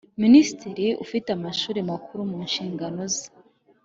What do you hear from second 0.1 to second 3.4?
Minisitiri ufite Amashuri Makuru mu nshingano ze